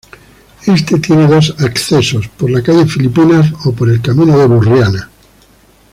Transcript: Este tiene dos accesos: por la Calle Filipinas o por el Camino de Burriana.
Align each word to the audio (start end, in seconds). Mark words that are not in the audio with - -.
Este 0.65 0.97
tiene 0.97 1.27
dos 1.27 1.55
accesos: 1.59 2.27
por 2.29 2.49
la 2.49 2.63
Calle 2.63 2.87
Filipinas 2.87 3.53
o 3.65 3.71
por 3.71 3.87
el 3.87 4.01
Camino 4.01 4.35
de 4.35 4.47
Burriana. 4.47 5.11